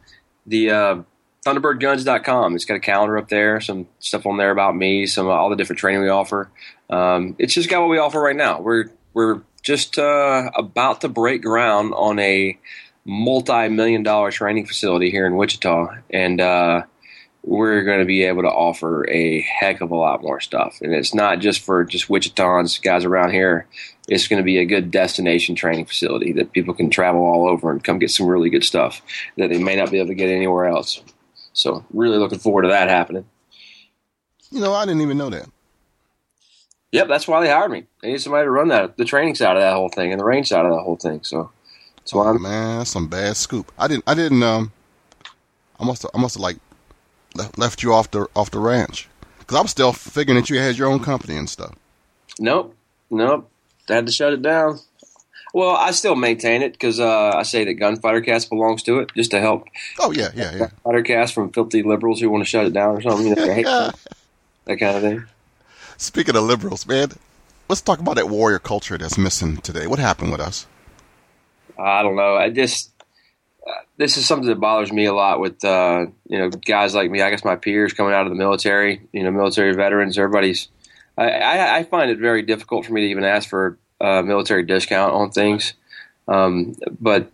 the 0.46 0.70
uh, 0.70 1.02
ThunderbirdGuns.com. 1.44 2.54
It's 2.54 2.64
got 2.64 2.74
a 2.74 2.80
calendar 2.80 3.16
up 3.16 3.28
there, 3.28 3.60
some 3.60 3.88
stuff 3.98 4.26
on 4.26 4.36
there 4.36 4.50
about 4.50 4.76
me, 4.76 5.06
some 5.06 5.26
all 5.26 5.48
the 5.48 5.56
different 5.56 5.78
training 5.78 6.02
we 6.02 6.08
offer. 6.08 6.50
Um, 6.90 7.36
it's 7.38 7.54
just 7.54 7.70
got 7.70 7.80
what 7.80 7.90
we 7.90 7.98
offer 7.98 8.20
right 8.20 8.36
now. 8.36 8.60
We're 8.60 8.90
we're 9.14 9.42
just 9.62 9.98
uh, 9.98 10.50
about 10.54 11.00
to 11.02 11.08
break 11.08 11.42
ground 11.42 11.94
on 11.94 12.18
a 12.18 12.58
multi-million 13.04 14.02
dollar 14.02 14.30
training 14.30 14.66
facility 14.66 15.10
here 15.10 15.26
in 15.26 15.36
Wichita, 15.36 15.94
and 16.10 16.40
uh, 16.40 16.82
we're 17.42 17.82
going 17.84 18.00
to 18.00 18.04
be 18.04 18.24
able 18.24 18.42
to 18.42 18.48
offer 18.48 19.08
a 19.08 19.40
heck 19.40 19.80
of 19.80 19.90
a 19.90 19.96
lot 19.96 20.22
more 20.22 20.40
stuff. 20.40 20.78
And 20.82 20.94
it's 20.94 21.14
not 21.14 21.40
just 21.40 21.60
for 21.60 21.84
just 21.84 22.08
Wichitans, 22.08 22.82
guys 22.82 23.04
around 23.04 23.32
here. 23.32 23.66
It's 24.08 24.28
going 24.28 24.38
to 24.42 24.44
be 24.44 24.58
a 24.58 24.66
good 24.66 24.90
destination 24.90 25.54
training 25.54 25.86
facility 25.86 26.32
that 26.32 26.52
people 26.52 26.74
can 26.74 26.90
travel 26.90 27.22
all 27.22 27.48
over 27.48 27.70
and 27.70 27.82
come 27.82 27.98
get 27.98 28.10
some 28.10 28.26
really 28.26 28.50
good 28.50 28.64
stuff 28.64 29.00
that 29.36 29.48
they 29.50 29.62
may 29.62 29.76
not 29.76 29.90
be 29.90 29.98
able 29.98 30.08
to 30.08 30.14
get 30.14 30.28
anywhere 30.28 30.66
else. 30.66 31.02
So, 31.52 31.84
really 31.92 32.18
looking 32.18 32.38
forward 32.38 32.62
to 32.62 32.68
that 32.68 32.88
happening. 32.88 33.26
You 34.50 34.60
know, 34.60 34.72
I 34.72 34.84
didn't 34.86 35.02
even 35.02 35.18
know 35.18 35.30
that. 35.30 35.48
Yep, 36.92 37.08
that's 37.08 37.28
why 37.28 37.40
they 37.44 37.50
hired 37.50 37.70
me. 37.70 37.84
They 38.02 38.08
need 38.12 38.20
somebody 38.20 38.46
to 38.46 38.50
run 38.50 38.68
that, 38.68 38.96
the 38.96 39.04
training 39.04 39.34
side 39.36 39.56
of 39.56 39.62
that 39.62 39.74
whole 39.74 39.88
thing 39.88 40.10
and 40.12 40.20
the 40.20 40.24
range 40.24 40.48
side 40.48 40.64
of 40.64 40.72
that 40.72 40.82
whole 40.82 40.96
thing. 40.96 41.20
So, 41.22 41.50
that's 41.98 42.12
why 42.14 42.26
Oh, 42.26 42.30
I'm. 42.30 42.42
man, 42.42 42.78
that's 42.78 42.90
some 42.90 43.08
bad 43.08 43.36
scoop. 43.36 43.70
I 43.78 43.88
didn't. 43.88 44.04
I 44.06 44.14
didn't. 44.14 44.42
Um, 44.42 44.72
I 45.78 45.84
must. 45.84 46.04
I 46.14 46.18
must 46.20 46.34
have 46.36 46.42
like 46.42 46.58
left, 47.34 47.58
left 47.58 47.82
you 47.82 47.92
off 47.92 48.10
the 48.10 48.26
off 48.34 48.50
the 48.50 48.58
ranch 48.58 49.08
because 49.38 49.58
I'm 49.58 49.66
still 49.68 49.92
figuring 49.92 50.40
that 50.40 50.50
you 50.50 50.58
had 50.58 50.76
your 50.76 50.88
own 50.88 51.00
company 51.00 51.36
and 51.36 51.48
stuff. 51.48 51.74
Nope, 52.38 52.74
nope. 53.10 53.50
I 53.88 53.94
had 53.94 54.06
to 54.06 54.12
shut 54.12 54.32
it 54.32 54.42
down. 54.42 54.78
Well, 55.52 55.76
I 55.76 55.90
still 55.90 56.14
maintain 56.14 56.62
it 56.62 56.72
because 56.72 57.00
uh, 57.00 57.32
I 57.34 57.42
say 57.42 57.64
that 57.64 57.74
Gunfighter 57.74 58.20
Cast 58.20 58.50
belongs 58.50 58.82
to 58.84 59.00
it, 59.00 59.10
just 59.16 59.32
to 59.32 59.40
help 59.40 59.66
Oh 59.98 60.12
yeah, 60.12 60.30
yeah, 60.34 60.52
yeah. 60.52 60.58
Gunfighter 60.58 61.02
Cast 61.02 61.34
from 61.34 61.50
filthy 61.50 61.82
liberals 61.82 62.20
who 62.20 62.30
want 62.30 62.44
to 62.44 62.48
shut 62.48 62.66
it 62.66 62.72
down 62.72 62.96
or 62.96 63.02
something. 63.02 63.26
You 63.26 63.34
know, 63.34 63.44
that 64.64 64.76
kind 64.78 64.96
of 64.96 65.02
thing. 65.02 65.24
Speaking 65.96 66.36
of 66.36 66.44
liberals, 66.44 66.86
man, 66.86 67.10
let's 67.68 67.80
talk 67.80 67.98
about 67.98 68.16
that 68.16 68.28
warrior 68.28 68.58
culture 68.58 68.96
that's 68.96 69.18
missing 69.18 69.58
today. 69.58 69.86
What 69.86 69.98
happened 69.98 70.32
with 70.32 70.40
us? 70.40 70.66
I 71.78 72.02
don't 72.02 72.16
know. 72.16 72.36
I 72.36 72.50
just 72.50 72.90
uh, 73.66 73.72
this 73.96 74.16
is 74.16 74.26
something 74.26 74.48
that 74.48 74.60
bothers 74.60 74.92
me 74.92 75.06
a 75.06 75.12
lot 75.12 75.40
with 75.40 75.64
uh, 75.64 76.06
you 76.28 76.38
know 76.38 76.50
guys 76.50 76.94
like 76.94 77.10
me. 77.10 77.22
I 77.22 77.30
guess 77.30 77.44
my 77.44 77.56
peers 77.56 77.92
coming 77.92 78.14
out 78.14 78.26
of 78.26 78.30
the 78.30 78.38
military, 78.38 79.08
you 79.12 79.24
know, 79.24 79.30
military 79.30 79.74
veterans. 79.74 80.16
Everybody's. 80.16 80.68
I, 81.18 81.30
I, 81.30 81.76
I 81.78 81.82
find 81.84 82.10
it 82.10 82.18
very 82.18 82.42
difficult 82.42 82.86
for 82.86 82.92
me 82.92 83.02
to 83.02 83.08
even 83.08 83.24
ask 83.24 83.48
for 83.48 83.78
a 84.00 84.22
military 84.22 84.64
discount 84.64 85.12
on 85.12 85.30
things, 85.30 85.74
um, 86.28 86.74
but 87.00 87.32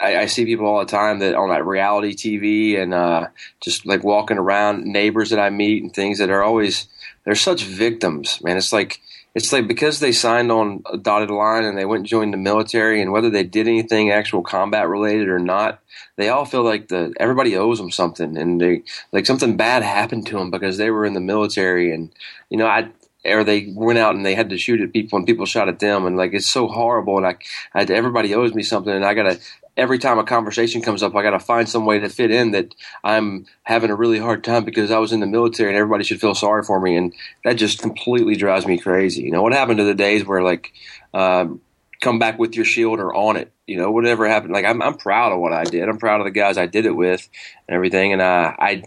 I, 0.00 0.18
I 0.18 0.26
see 0.26 0.44
people 0.44 0.66
all 0.66 0.80
the 0.80 0.90
time 0.90 1.20
that 1.20 1.34
on 1.34 1.50
that 1.50 1.66
reality 1.66 2.14
TV 2.14 2.80
and 2.80 2.92
uh, 2.92 3.28
just 3.60 3.86
like 3.86 4.04
walking 4.04 4.38
around, 4.38 4.84
neighbors 4.84 5.30
that 5.30 5.38
I 5.38 5.50
meet 5.50 5.82
and 5.82 5.92
things 5.92 6.18
that 6.18 6.30
are 6.30 6.42
always 6.42 6.88
they're 7.24 7.34
such 7.34 7.64
victims, 7.64 8.40
man. 8.42 8.56
It's 8.56 8.72
like 8.72 9.00
it's 9.34 9.52
like 9.52 9.66
because 9.66 9.98
they 9.98 10.12
signed 10.12 10.52
on 10.52 10.82
a 10.92 10.96
dotted 10.96 11.30
line 11.30 11.64
and 11.64 11.76
they 11.76 11.84
went 11.84 12.00
and 12.00 12.08
joined 12.08 12.32
the 12.32 12.38
military, 12.38 13.02
and 13.02 13.12
whether 13.12 13.30
they 13.30 13.42
did 13.42 13.66
anything 13.66 14.10
actual 14.10 14.42
combat 14.42 14.88
related 14.88 15.28
or 15.28 15.38
not, 15.38 15.80
they 16.16 16.28
all 16.28 16.44
feel 16.44 16.62
like 16.62 16.88
the 16.88 17.12
everybody 17.18 17.56
owes 17.56 17.78
them 17.78 17.90
something, 17.90 18.36
and 18.36 18.60
they 18.60 18.82
like 19.12 19.26
something 19.26 19.56
bad 19.56 19.82
happened 19.82 20.26
to 20.26 20.38
them 20.38 20.50
because 20.50 20.76
they 20.76 20.90
were 20.90 21.06
in 21.06 21.14
the 21.14 21.20
military, 21.20 21.92
and 21.92 22.12
you 22.50 22.58
know 22.58 22.66
I. 22.66 22.90
Or 23.26 23.42
they 23.42 23.72
went 23.74 23.98
out 23.98 24.14
and 24.14 24.24
they 24.24 24.34
had 24.34 24.50
to 24.50 24.58
shoot 24.58 24.80
at 24.80 24.92
people, 24.92 25.16
and 25.16 25.26
people 25.26 25.46
shot 25.46 25.68
at 25.68 25.78
them, 25.78 26.04
and 26.06 26.16
like 26.16 26.34
it's 26.34 26.46
so 26.46 26.68
horrible. 26.68 27.16
And 27.16 27.26
I, 27.26 27.36
I 27.74 27.84
everybody 27.84 28.34
owes 28.34 28.54
me 28.54 28.62
something, 28.62 28.92
and 28.92 29.04
I 29.04 29.14
gotta 29.14 29.40
every 29.76 29.98
time 29.98 30.18
a 30.18 30.24
conversation 30.24 30.82
comes 30.82 31.02
up, 31.02 31.14
I 31.14 31.22
got 31.22 31.30
to 31.30 31.40
find 31.40 31.68
some 31.68 31.84
way 31.84 31.98
to 31.98 32.08
fit 32.08 32.30
in 32.30 32.52
that 32.52 32.74
I'm 33.02 33.46
having 33.62 33.90
a 33.90 33.96
really 33.96 34.18
hard 34.18 34.44
time 34.44 34.64
because 34.64 34.90
I 34.90 34.98
was 34.98 35.12
in 35.12 35.20
the 35.20 35.26
military 35.26 35.70
and 35.70 35.78
everybody 35.78 36.04
should 36.04 36.20
feel 36.20 36.34
sorry 36.34 36.62
for 36.62 36.80
me. 36.80 36.96
And 36.96 37.12
that 37.44 37.54
just 37.54 37.80
completely 37.80 38.36
drives 38.36 38.66
me 38.66 38.78
crazy. 38.78 39.22
You 39.22 39.32
know, 39.32 39.42
what 39.42 39.52
happened 39.52 39.78
to 39.78 39.84
the 39.84 39.94
days 39.94 40.24
where 40.24 40.42
like, 40.42 40.72
um, 41.12 41.60
come 42.00 42.18
back 42.18 42.38
with 42.38 42.54
your 42.54 42.64
shield 42.64 43.00
or 43.00 43.14
on 43.14 43.36
it, 43.36 43.50
you 43.66 43.78
know, 43.78 43.90
whatever 43.90 44.28
happened. 44.28 44.52
Like 44.52 44.64
I'm, 44.64 44.82
I'm 44.82 44.96
proud 44.96 45.32
of 45.32 45.40
what 45.40 45.52
I 45.52 45.64
did. 45.64 45.88
I'm 45.88 45.98
proud 45.98 46.20
of 46.20 46.24
the 46.24 46.30
guys 46.30 46.58
I 46.58 46.66
did 46.66 46.86
it 46.86 46.94
with 46.94 47.28
and 47.66 47.74
everything. 47.74 48.12
And, 48.12 48.22
uh, 48.22 48.52
I, 48.58 48.84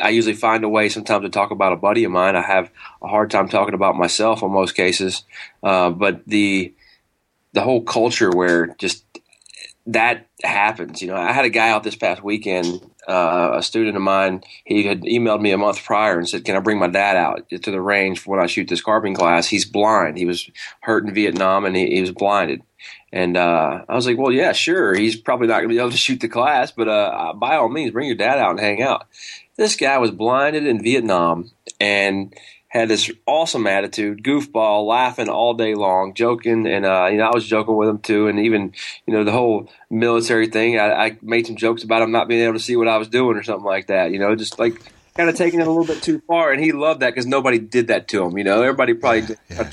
I 0.00 0.10
usually 0.10 0.34
find 0.34 0.64
a 0.64 0.68
way 0.68 0.88
sometimes 0.88 1.24
to 1.24 1.30
talk 1.30 1.50
about 1.50 1.72
a 1.72 1.76
buddy 1.76 2.04
of 2.04 2.12
mine. 2.12 2.36
I 2.36 2.42
have 2.42 2.70
a 3.02 3.08
hard 3.08 3.30
time 3.30 3.48
talking 3.48 3.74
about 3.74 3.96
myself 3.96 4.42
in 4.42 4.50
most 4.50 4.74
cases. 4.74 5.24
Uh, 5.62 5.90
but 5.90 6.22
the, 6.26 6.74
the 7.52 7.62
whole 7.62 7.82
culture 7.82 8.30
where 8.30 8.68
just 8.78 9.04
that 9.86 10.28
happens. 10.42 11.02
You 11.02 11.08
know, 11.08 11.16
I 11.16 11.32
had 11.32 11.44
a 11.44 11.50
guy 11.50 11.70
out 11.70 11.82
this 11.82 11.96
past 11.96 12.22
weekend, 12.22 12.80
uh, 13.08 13.52
a 13.54 13.62
student 13.62 13.96
of 13.96 14.02
mine. 14.02 14.42
He 14.64 14.84
had 14.84 15.02
emailed 15.02 15.40
me 15.40 15.50
a 15.50 15.58
month 15.58 15.84
prior 15.84 16.18
and 16.18 16.28
said, 16.28 16.44
"Can 16.44 16.56
I 16.56 16.60
bring 16.60 16.78
my 16.78 16.88
dad 16.88 17.16
out 17.16 17.48
to 17.50 17.70
the 17.70 17.80
range 17.80 18.20
for 18.20 18.30
when 18.30 18.40
I 18.40 18.46
shoot 18.46 18.68
this 18.68 18.80
carbine 18.80 19.14
class?" 19.14 19.48
He's 19.48 19.64
blind. 19.64 20.18
He 20.18 20.24
was 20.24 20.48
hurt 20.80 21.04
in 21.04 21.14
Vietnam 21.14 21.64
and 21.64 21.76
he, 21.76 21.94
he 21.94 22.00
was 22.00 22.12
blinded. 22.12 22.62
And 23.12 23.36
uh, 23.36 23.84
I 23.88 23.94
was 23.94 24.06
like, 24.06 24.18
"Well, 24.18 24.32
yeah, 24.32 24.52
sure. 24.52 24.94
He's 24.94 25.16
probably 25.16 25.48
not 25.48 25.58
going 25.58 25.68
to 25.68 25.74
be 25.74 25.80
able 25.80 25.90
to 25.90 25.96
shoot 25.96 26.20
the 26.20 26.28
class, 26.28 26.70
but 26.70 26.88
uh, 26.88 27.32
by 27.34 27.56
all 27.56 27.68
means, 27.68 27.90
bring 27.90 28.06
your 28.06 28.16
dad 28.16 28.38
out 28.38 28.52
and 28.52 28.60
hang 28.60 28.82
out." 28.82 29.06
This 29.56 29.76
guy 29.76 29.98
was 29.98 30.10
blinded 30.10 30.66
in 30.66 30.82
Vietnam 30.82 31.50
and 31.78 32.34
had 32.68 32.88
this 32.88 33.10
awesome 33.26 33.66
attitude, 33.66 34.24
goofball, 34.24 34.86
laughing 34.86 35.28
all 35.28 35.52
day 35.52 35.74
long, 35.74 36.14
joking, 36.14 36.66
and 36.66 36.86
uh, 36.86 37.06
you 37.12 37.18
know 37.18 37.26
I 37.26 37.34
was 37.34 37.46
joking 37.46 37.76
with 37.76 37.88
him 37.88 37.98
too, 37.98 38.28
and 38.28 38.40
even 38.40 38.72
you 39.06 39.12
know 39.12 39.24
the 39.24 39.32
whole 39.32 39.70
military 39.90 40.46
thing. 40.46 40.78
I, 40.78 40.92
I 40.92 41.18
made 41.20 41.46
some 41.46 41.56
jokes 41.56 41.84
about 41.84 42.00
him 42.00 42.12
not 42.12 42.28
being 42.28 42.42
able 42.42 42.54
to 42.54 42.60
see 42.60 42.76
what 42.76 42.88
I 42.88 42.96
was 42.96 43.08
doing 43.08 43.36
or 43.36 43.42
something 43.42 43.66
like 43.66 43.88
that. 43.88 44.10
You 44.10 44.18
know, 44.18 44.34
just 44.34 44.58
like 44.58 44.80
kind 45.14 45.28
of 45.28 45.36
taking 45.36 45.60
it 45.60 45.66
a 45.66 45.70
little 45.70 45.84
bit 45.84 46.02
too 46.02 46.22
far, 46.26 46.50
and 46.50 46.64
he 46.64 46.72
loved 46.72 47.00
that 47.00 47.10
because 47.10 47.26
nobody 47.26 47.58
did 47.58 47.88
that 47.88 48.08
to 48.08 48.24
him. 48.24 48.38
You 48.38 48.44
know, 48.44 48.62
everybody 48.62 48.94
probably 48.94 49.20
did. 49.22 49.38
Yeah. 49.50 49.70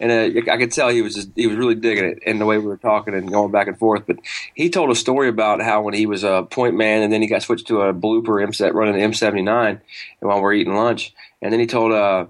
And 0.00 0.10
uh, 0.10 0.52
I 0.52 0.56
could 0.56 0.72
tell 0.72 0.88
he 0.88 1.02
was 1.02 1.14
just, 1.14 1.30
he 1.36 1.46
was 1.46 1.56
really 1.56 1.74
digging 1.74 2.04
it 2.04 2.22
in 2.24 2.38
the 2.38 2.46
way 2.46 2.58
we 2.58 2.66
were 2.66 2.76
talking 2.76 3.14
and 3.14 3.30
going 3.30 3.52
back 3.52 3.68
and 3.68 3.78
forth. 3.78 4.04
But 4.06 4.16
he 4.54 4.70
told 4.70 4.90
a 4.90 4.94
story 4.94 5.28
about 5.28 5.62
how 5.62 5.82
when 5.82 5.94
he 5.94 6.06
was 6.06 6.24
a 6.24 6.46
point 6.50 6.76
man 6.76 7.02
and 7.02 7.12
then 7.12 7.22
he 7.22 7.28
got 7.28 7.42
switched 7.42 7.68
to 7.68 7.82
a 7.82 7.94
blooper 7.94 8.42
M 8.42 8.52
set 8.52 8.74
running 8.74 8.94
the 8.94 9.00
M79 9.00 9.68
and 9.70 9.80
while 10.20 10.40
we're 10.40 10.54
eating 10.54 10.74
lunch, 10.74 11.14
and 11.40 11.52
then 11.52 11.60
he 11.60 11.66
told 11.66 11.92
uh, 11.92 12.26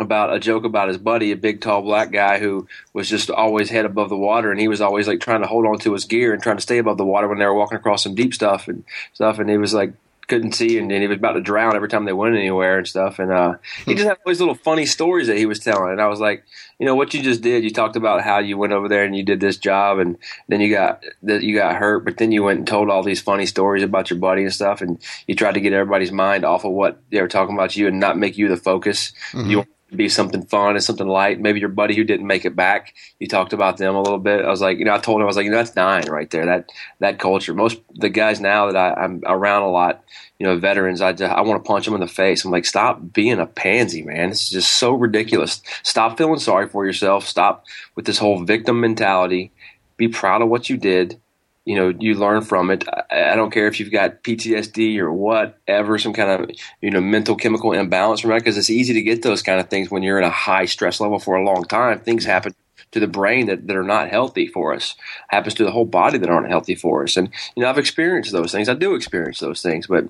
about 0.00 0.32
a 0.32 0.38
joke 0.38 0.64
about 0.64 0.88
his 0.88 0.98
buddy, 0.98 1.32
a 1.32 1.36
big 1.36 1.60
tall 1.60 1.82
black 1.82 2.12
guy 2.12 2.38
who 2.38 2.68
was 2.92 3.08
just 3.08 3.30
always 3.30 3.70
head 3.70 3.84
above 3.84 4.08
the 4.08 4.16
water, 4.16 4.50
and 4.50 4.60
he 4.60 4.68
was 4.68 4.80
always 4.80 5.08
like 5.08 5.20
trying 5.20 5.40
to 5.40 5.46
hold 5.46 5.66
on 5.66 5.78
to 5.78 5.92
his 5.92 6.04
gear 6.04 6.32
and 6.32 6.42
trying 6.42 6.56
to 6.56 6.62
stay 6.62 6.78
above 6.78 6.98
the 6.98 7.04
water 7.04 7.28
when 7.28 7.38
they 7.38 7.46
were 7.46 7.54
walking 7.54 7.78
across 7.78 8.04
some 8.04 8.14
deep 8.14 8.32
stuff 8.32 8.68
and 8.68 8.84
stuff, 9.12 9.38
and 9.38 9.50
he 9.50 9.56
was 9.56 9.74
like 9.74 9.92
couldn't 10.28 10.52
see 10.52 10.78
and, 10.78 10.92
and 10.92 11.02
he 11.02 11.08
was 11.08 11.16
about 11.16 11.32
to 11.32 11.40
drown 11.40 11.74
every 11.74 11.88
time 11.88 12.04
they 12.04 12.12
went 12.12 12.36
anywhere 12.36 12.78
and 12.78 12.86
stuff. 12.86 13.18
And 13.18 13.32
uh 13.32 13.56
he 13.84 13.94
just 13.94 14.06
had 14.06 14.18
all 14.18 14.30
these 14.30 14.40
little 14.40 14.54
funny 14.54 14.86
stories 14.86 15.26
that 15.26 15.38
he 15.38 15.46
was 15.46 15.58
telling. 15.58 15.92
And 15.92 16.00
I 16.00 16.06
was 16.06 16.20
like 16.20 16.44
you 16.78 16.86
know 16.86 16.94
what 16.94 17.12
you 17.12 17.22
just 17.22 17.40
did 17.40 17.64
you 17.64 17.70
talked 17.70 17.96
about 17.96 18.22
how 18.22 18.38
you 18.38 18.56
went 18.56 18.72
over 18.72 18.88
there 18.88 19.04
and 19.04 19.16
you 19.16 19.22
did 19.22 19.40
this 19.40 19.56
job 19.56 19.98
and 19.98 20.16
then 20.48 20.60
you 20.60 20.70
got 20.70 21.04
that 21.22 21.42
you 21.42 21.54
got 21.54 21.76
hurt 21.76 22.04
but 22.04 22.16
then 22.16 22.32
you 22.32 22.42
went 22.42 22.58
and 22.58 22.68
told 22.68 22.88
all 22.88 23.02
these 23.02 23.20
funny 23.20 23.46
stories 23.46 23.82
about 23.82 24.10
your 24.10 24.18
buddy 24.18 24.42
and 24.42 24.52
stuff 24.52 24.80
and 24.80 25.02
you 25.26 25.34
tried 25.34 25.54
to 25.54 25.60
get 25.60 25.72
everybody's 25.72 26.12
mind 26.12 26.44
off 26.44 26.64
of 26.64 26.72
what 26.72 27.00
they 27.10 27.20
were 27.20 27.28
talking 27.28 27.54
about 27.54 27.76
you 27.76 27.88
and 27.88 27.98
not 27.98 28.18
make 28.18 28.38
you 28.38 28.48
the 28.48 28.56
focus 28.56 29.12
you 29.34 29.60
it 29.60 29.64
to 29.64 29.77
be 29.94 30.08
something 30.08 30.44
fun 30.44 30.74
and 30.74 30.84
something 30.84 31.08
light 31.08 31.40
maybe 31.40 31.60
your 31.60 31.68
buddy 31.68 31.96
who 31.96 32.04
didn't 32.04 32.26
make 32.26 32.44
it 32.44 32.54
back 32.54 32.94
you 33.18 33.26
talked 33.26 33.52
about 33.52 33.78
them 33.78 33.94
a 33.94 34.02
little 34.02 34.18
bit 34.18 34.44
I 34.44 34.50
was 34.50 34.60
like 34.60 34.78
you 34.78 34.84
know 34.84 34.94
I 34.94 34.98
told 34.98 35.20
him 35.20 35.22
I 35.22 35.26
was 35.26 35.36
like 35.36 35.44
you 35.44 35.50
know 35.50 35.56
that's 35.56 35.70
dying 35.70 36.06
right 36.08 36.30
there 36.30 36.46
that 36.46 36.70
that 36.98 37.18
culture 37.18 37.54
most 37.54 37.80
the 37.94 38.10
guys 38.10 38.40
now 38.40 38.70
that 38.70 38.76
I, 38.76 39.02
I'm 39.02 39.22
around 39.26 39.62
a 39.62 39.70
lot 39.70 40.04
you 40.38 40.46
know, 40.46 40.56
veterans, 40.56 41.00
I, 41.00 41.12
just, 41.12 41.32
I 41.32 41.40
want 41.40 41.62
to 41.62 41.66
punch 41.66 41.84
them 41.84 41.94
in 41.94 42.00
the 42.00 42.06
face. 42.06 42.44
I'm 42.44 42.52
like, 42.52 42.64
stop 42.64 43.12
being 43.12 43.40
a 43.40 43.46
pansy, 43.46 44.02
man. 44.02 44.30
This 44.30 44.44
is 44.44 44.50
just 44.50 44.72
so 44.72 44.92
ridiculous. 44.92 45.62
Stop 45.82 46.16
feeling 46.16 46.38
sorry 46.38 46.68
for 46.68 46.86
yourself. 46.86 47.26
Stop 47.26 47.66
with 47.96 48.06
this 48.06 48.18
whole 48.18 48.44
victim 48.44 48.80
mentality. 48.80 49.50
Be 49.96 50.06
proud 50.06 50.42
of 50.42 50.48
what 50.48 50.70
you 50.70 50.76
did. 50.76 51.20
You 51.68 51.76
know, 51.76 51.94
you 52.00 52.14
learn 52.14 52.40
from 52.42 52.70
it. 52.70 52.84
I, 52.88 53.32
I 53.32 53.36
don't 53.36 53.50
care 53.50 53.66
if 53.66 53.78
you've 53.78 53.92
got 53.92 54.22
PTSD 54.22 54.98
or 54.98 55.12
whatever, 55.12 55.98
some 55.98 56.14
kind 56.14 56.30
of, 56.30 56.50
you 56.80 56.90
know, 56.90 57.00
mental 57.02 57.36
chemical 57.36 57.72
imbalance 57.72 58.20
from 58.20 58.30
that, 58.30 58.38
because 58.38 58.56
it's 58.56 58.70
easy 58.70 58.94
to 58.94 59.02
get 59.02 59.20
those 59.22 59.42
kind 59.42 59.60
of 59.60 59.68
things 59.68 59.90
when 59.90 60.02
you're 60.02 60.18
in 60.18 60.24
a 60.24 60.30
high 60.30 60.64
stress 60.64 60.98
level 60.98 61.18
for 61.18 61.36
a 61.36 61.44
long 61.44 61.64
time. 61.64 62.00
Things 62.00 62.24
happen 62.24 62.54
to 62.92 63.00
the 63.00 63.06
brain 63.06 63.46
that, 63.48 63.66
that 63.66 63.76
are 63.76 63.82
not 63.82 64.08
healthy 64.08 64.46
for 64.46 64.72
us. 64.72 64.96
Happens 65.28 65.52
to 65.54 65.64
the 65.64 65.70
whole 65.70 65.84
body 65.84 66.16
that 66.16 66.30
aren't 66.30 66.48
healthy 66.48 66.74
for 66.74 67.02
us. 67.02 67.18
And 67.18 67.28
you 67.54 67.62
know 67.62 67.68
i've 67.68 67.76
experienced 67.76 68.32
those 68.32 68.50
things. 68.50 68.68
I 68.68 68.74
do 68.74 68.94
experience 68.94 69.40
those 69.40 69.60
things. 69.60 69.86
But 69.86 70.06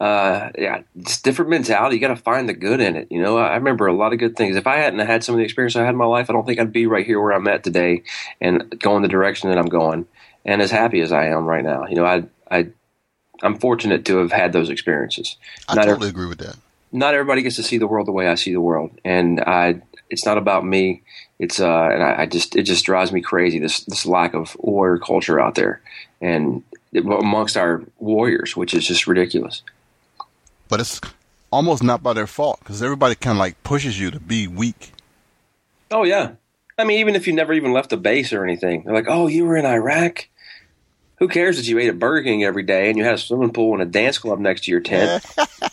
uh, 0.00 0.48
yeah 0.56 0.82
it's 0.96 1.20
different 1.20 1.50
mentality. 1.50 1.96
You 1.96 2.00
got 2.00 2.08
to 2.08 2.16
find 2.16 2.48
the 2.48 2.54
good 2.54 2.80
in 2.80 2.96
it 2.96 3.08
you 3.10 3.20
know? 3.20 3.36
I 3.36 3.56
remember 3.56 3.86
a 3.86 3.94
lot 3.94 4.14
of 4.14 4.18
good 4.18 4.36
things. 4.36 4.56
If 4.56 4.66
i 4.66 4.76
hadn't 4.76 5.00
had 5.00 5.22
some 5.22 5.34
of 5.34 5.38
the 5.40 5.44
experience 5.44 5.76
i 5.76 5.84
had 5.84 5.90
in 5.90 5.96
my 5.96 6.06
life 6.06 6.30
i 6.30 6.32
don't 6.32 6.46
think 6.46 6.58
i'd 6.58 6.72
be 6.72 6.86
right 6.86 7.04
here 7.04 7.20
where 7.20 7.32
i'm 7.32 7.48
at 7.48 7.64
today 7.64 8.02
and 8.40 8.78
going 8.80 9.02
the 9.02 9.08
direction 9.08 9.50
that 9.50 9.58
i'm 9.58 9.66
going 9.66 10.06
and 10.44 10.60
as 10.62 10.70
happy 10.70 11.00
as 11.00 11.12
i 11.12 11.26
am 11.26 11.44
right 11.46 11.64
now 11.64 11.86
you 11.86 11.94
know 11.94 12.04
i 12.04 12.22
i 12.50 12.66
i'm 13.42 13.58
fortunate 13.58 14.04
to 14.04 14.18
have 14.18 14.32
had 14.32 14.52
those 14.52 14.70
experiences 14.70 15.36
I 15.68 15.74
Not 15.74 15.84
totally 15.86 16.08
agree 16.10 16.26
with 16.26 16.38
that. 16.38 16.56
not 16.92 17.14
everybody 17.14 17.42
gets 17.42 17.56
to 17.56 17.62
see 17.62 17.78
the 17.78 17.86
world 17.86 18.06
the 18.06 18.12
way 18.12 18.28
I 18.28 18.34
see 18.36 18.52
the 18.52 18.60
world, 18.60 18.90
and 19.04 19.40
I 19.40 19.80
it's 20.10 20.26
not 20.26 20.36
about 20.36 20.64
me. 20.66 21.02
It's 21.38 21.58
uh, 21.58 21.88
and 21.92 22.02
I, 22.02 22.22
I 22.22 22.26
just 22.26 22.54
it 22.54 22.64
just 22.64 22.84
drives 22.84 23.10
me 23.12 23.20
crazy 23.22 23.58
this 23.58 23.80
this 23.84 24.04
lack 24.04 24.34
of 24.34 24.54
warrior 24.60 24.98
culture 24.98 25.40
out 25.40 25.54
there, 25.54 25.80
and 26.20 26.62
amongst 26.94 27.56
our 27.56 27.82
warriors, 27.98 28.54
which 28.56 28.74
is 28.74 28.86
just 28.86 29.06
ridiculous. 29.06 29.62
But 30.68 30.80
it's 30.80 31.00
almost 31.50 31.82
not 31.82 32.02
by 32.02 32.12
their 32.12 32.26
fault 32.26 32.58
because 32.60 32.82
everybody 32.82 33.14
kind 33.14 33.36
of 33.36 33.40
like 33.40 33.62
pushes 33.64 33.98
you 33.98 34.10
to 34.10 34.20
be 34.20 34.46
weak. 34.46 34.92
Oh 35.90 36.04
yeah, 36.04 36.32
I 36.78 36.84
mean, 36.84 36.98
even 37.00 37.14
if 37.16 37.26
you 37.26 37.32
never 37.32 37.52
even 37.54 37.72
left 37.72 37.92
a 37.92 37.96
base 37.96 38.32
or 38.32 38.44
anything, 38.44 38.82
they're 38.84 38.94
like, 38.94 39.08
"Oh, 39.08 39.26
you 39.28 39.44
were 39.46 39.56
in 39.56 39.64
Iraq." 39.66 40.28
Who 41.22 41.28
cares 41.28 41.56
that 41.56 41.68
you 41.68 41.78
ate 41.78 41.88
at 41.88 42.00
Burger 42.00 42.24
King 42.24 42.42
every 42.42 42.64
day 42.64 42.88
and 42.88 42.98
you 42.98 43.04
had 43.04 43.14
a 43.14 43.18
swimming 43.18 43.52
pool 43.52 43.74
and 43.74 43.82
a 43.82 43.86
dance 43.86 44.18
club 44.18 44.40
next 44.40 44.64
to 44.64 44.72
your 44.72 44.80
tent? 44.80 45.24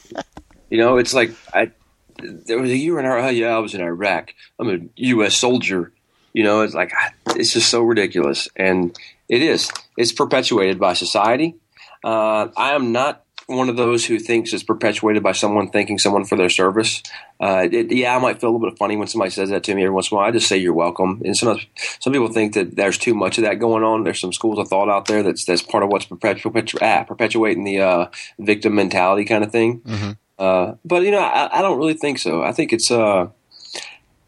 you 0.70 0.78
know, 0.78 0.98
it's 0.98 1.12
like 1.12 1.32
I 1.52 1.72
there 2.20 2.60
was 2.60 2.70
a 2.70 2.78
year 2.78 3.00
in 3.00 3.06
Iraq. 3.08 3.24
Oh, 3.24 3.30
yeah, 3.30 3.56
I 3.56 3.58
was 3.58 3.74
in 3.74 3.82
Iraq. 3.82 4.36
I'm 4.60 4.70
a 4.70 4.78
U.S. 4.98 5.36
soldier. 5.36 5.92
You 6.34 6.44
know, 6.44 6.62
it's 6.62 6.76
like 6.76 6.94
it's 7.30 7.52
just 7.52 7.68
so 7.68 7.82
ridiculous, 7.82 8.48
and 8.56 8.96
it 9.28 9.42
is. 9.42 9.72
It's 9.98 10.12
perpetuated 10.12 10.78
by 10.78 10.94
society. 10.94 11.56
Uh, 12.04 12.50
I 12.56 12.76
am 12.76 12.92
not 12.92 13.24
one 13.50 13.70
of 13.70 13.76
those 13.76 14.06
who 14.06 14.20
thinks 14.20 14.54
it's 14.54 14.64
perpetuated 14.64 15.24
by 15.24 15.32
someone 15.32 15.70
thanking 15.70 15.98
someone 15.98 16.24
for 16.24 16.36
their 16.36 16.50
service. 16.50 17.02
Uh, 17.40 17.68
it, 17.72 17.92
yeah, 17.92 18.16
I 18.16 18.20
might 18.20 18.40
feel 18.40 18.50
a 18.50 18.52
little 18.52 18.70
bit 18.70 18.78
funny 18.78 18.96
when 18.96 19.08
somebody 19.08 19.32
says 19.32 19.50
that 19.50 19.64
to 19.64 19.76
me 19.76 19.84
every 19.84 19.94
once 19.94 20.12
in 20.12 20.16
a 20.16 20.18
while. 20.20 20.28
I 20.28 20.32
just 20.32 20.48
say 20.48 20.58
you're 20.58 20.74
welcome. 20.74 21.22
And 21.26 21.36
sometimes 21.36 21.66
some 22.00 22.14
people 22.14 22.28
think 22.28 22.54
that 22.54 22.76
there's 22.76 22.98
too 22.98 23.14
much 23.14 23.38
of 23.38 23.44
that 23.46 23.56
going 23.56 23.84
on. 23.84 24.04
There's 24.04 24.20
some 24.20 24.34
schools 24.34 24.60
of 24.60 24.68
thought 24.68 24.90
out 24.90 25.08
there 25.08 25.24
that's 25.24 25.46
that's 25.46 25.62
part 25.62 25.84
of 25.84 25.90
what's 25.90 26.06
perpetu- 26.06 26.42
perpetu- 26.42 26.82
ah, 26.82 27.04
perpetuating 27.04 27.64
the 27.64 27.80
uh, 27.80 28.06
victim 28.38 28.76
mentality 28.76 29.26
kind 29.26 29.44
of 29.44 29.52
thing. 29.52 29.82
Mm-hmm. 29.82 30.12
Uh, 30.38 30.76
but 30.86 31.04
you 31.04 31.12
know, 31.12 31.20
I, 31.20 31.60
I, 31.60 31.62
don't 31.62 31.78
really 31.78 31.96
think 31.96 32.18
so. 32.18 32.44
I 32.44 32.54
think 32.54 32.72
it's 32.72 32.92
uh, 32.92 33.28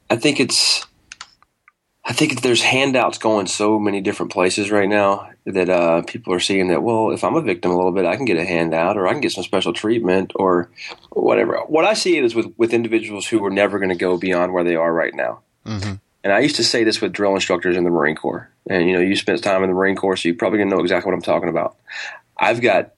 I 0.10 0.18
think 0.18 0.40
it's 0.42 0.86
I 2.04 2.14
think 2.14 2.42
there's 2.42 2.64
handouts 2.64 3.20
going 3.20 3.46
so 3.46 3.78
many 3.78 4.02
different 4.02 4.32
places 4.32 4.72
right 4.72 4.90
now 4.90 5.30
that 5.46 5.70
uh, 5.70 6.02
people 6.02 6.34
are 6.34 6.40
seeing 6.40 6.70
that. 6.70 6.82
Well, 6.82 7.12
if 7.12 7.24
I'm 7.24 7.36
a 7.36 7.42
victim 7.42 7.72
a 7.72 7.76
little 7.76 7.92
bit, 7.92 8.06
I 8.06 8.16
can 8.16 8.26
get 8.26 8.38
a 8.38 8.46
handout, 8.46 8.98
or 8.98 9.08
I 9.08 9.12
can 9.12 9.22
get 9.22 9.34
some 9.34 9.44
special 9.44 9.72
treatment, 9.72 10.32
or 10.36 10.70
whatever. 11.12 11.60
What 11.68 11.86
I 11.86 11.94
see 11.94 12.18
it 12.18 12.24
is 12.24 12.34
with 12.34 12.54
with 12.58 12.74
individuals 12.74 13.28
who 13.28 13.44
are 13.46 13.52
never 13.52 13.78
going 13.78 13.90
to 13.90 13.96
go 13.96 14.18
beyond 14.18 14.52
where 14.52 14.64
they 14.64 14.76
are 14.76 14.92
right 14.92 15.14
now. 15.14 15.42
Mm-hmm. 15.66 15.94
And 16.24 16.34
I 16.34 16.40
used 16.40 16.56
to 16.56 16.64
say 16.64 16.84
this 16.84 17.02
with 17.02 17.14
drill 17.14 17.36
instructors 17.36 17.78
in 17.78 17.84
the 17.84 17.90
Marine 17.90 18.16
Corps. 18.16 18.50
And 18.68 18.88
you 18.88 18.94
know, 18.94 19.02
you 19.02 19.16
spent 19.16 19.44
time 19.44 19.64
in 19.64 19.70
the 19.70 19.76
Marine 19.76 19.96
Corps, 19.96 20.18
so 20.18 20.28
you 20.28 20.36
probably 20.36 20.60
gonna 20.60 20.72
know 20.72 20.82
exactly 20.82 21.10
what 21.10 21.16
I'm 21.16 21.22
talking 21.22 21.50
about. 21.50 21.78
I've 22.38 22.62
got 22.62 22.94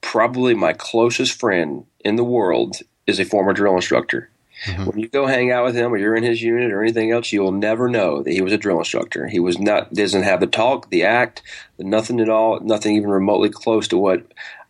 probably 0.00 0.54
my 0.54 0.72
closest 0.72 1.38
friend 1.38 1.84
in 2.00 2.16
the 2.16 2.24
world 2.24 2.76
is 3.06 3.20
a 3.20 3.24
former 3.24 3.52
drill 3.52 3.76
instructor. 3.76 4.30
Mm-hmm. 4.64 4.84
When 4.84 4.98
you 4.98 5.08
go 5.08 5.26
hang 5.26 5.50
out 5.50 5.64
with 5.64 5.74
him 5.74 5.92
or 5.92 5.96
you're 5.96 6.16
in 6.16 6.22
his 6.22 6.42
unit 6.42 6.72
or 6.72 6.82
anything 6.82 7.10
else, 7.10 7.32
you 7.32 7.42
will 7.42 7.52
never 7.52 7.88
know 7.88 8.22
that 8.22 8.32
he 8.32 8.42
was 8.42 8.52
a 8.52 8.58
drill 8.58 8.78
instructor. 8.78 9.26
He 9.26 9.40
was 9.40 9.58
not 9.58 9.92
doesn't 9.92 10.22
have 10.22 10.40
the 10.40 10.46
talk, 10.46 10.90
the 10.90 11.02
act, 11.04 11.42
the 11.78 11.84
nothing 11.84 12.20
at 12.20 12.28
all, 12.28 12.60
nothing 12.60 12.96
even 12.96 13.10
remotely 13.10 13.50
close 13.50 13.88
to 13.88 13.98
what 13.98 14.20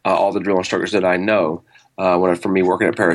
uh, 0.05 0.15
all 0.15 0.33
the 0.33 0.41
drill 0.41 0.59
instructors 0.59 0.93
that 0.93 1.05
I 1.05 1.17
know. 1.17 1.63
Uh, 1.99 2.17
when 2.17 2.35
from 2.37 2.55
me 2.55 2.63
working 2.63 2.89
at 2.89 2.97
Parris 2.97 3.11